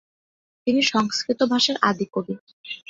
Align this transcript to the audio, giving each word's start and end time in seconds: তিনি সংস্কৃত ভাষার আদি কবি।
তিনি 0.67 0.81
সংস্কৃত 0.91 1.39
ভাষার 1.51 1.77
আদি 1.89 2.05
কবি। 2.13 2.35